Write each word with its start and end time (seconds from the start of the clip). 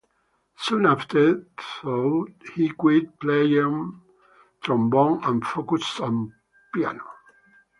Soon 0.57 0.87
after, 0.87 1.45
though, 1.83 2.27
he 2.55 2.69
quit 2.69 3.19
playing 3.19 4.01
trombone 4.61 5.23
and 5.25 5.45
focused 5.45 5.99
on 6.01 6.33
piano. 6.73 7.05